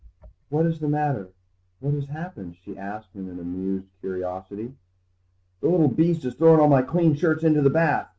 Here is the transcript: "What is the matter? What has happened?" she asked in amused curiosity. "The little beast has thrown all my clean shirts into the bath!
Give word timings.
"What 0.49 0.65
is 0.65 0.79
the 0.79 0.87
matter? 0.89 1.29
What 1.79 1.93
has 1.93 2.07
happened?" 2.07 2.55
she 2.55 2.75
asked 2.75 3.09
in 3.15 3.29
amused 3.29 3.85
curiosity. 3.99 4.73
"The 5.59 5.69
little 5.69 5.89
beast 5.89 6.23
has 6.23 6.33
thrown 6.33 6.59
all 6.59 6.67
my 6.67 6.81
clean 6.81 7.13
shirts 7.13 7.43
into 7.43 7.61
the 7.61 7.69
bath! 7.69 8.09